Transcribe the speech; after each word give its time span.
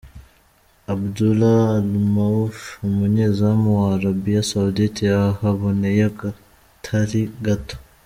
Abdullah 0.93 1.57
Almuaiouf 1.79 2.57
umunyezamu 2.87 3.67
wa 3.77 3.87
Arabia 3.97 4.41
Saudite 4.51 5.01
yahaboneye 5.11 6.01
akatari 6.11 7.21
gato. 7.45 7.75